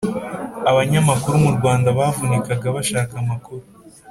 [0.71, 3.63] Abanyamakuru mu Rwanda bavunikaga bashaka amakuru